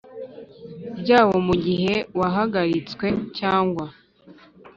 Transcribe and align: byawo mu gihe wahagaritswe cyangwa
byawo 0.99 1.37
mu 1.47 1.55
gihe 1.65 1.93
wahagaritswe 2.19 3.07
cyangwa 3.37 3.85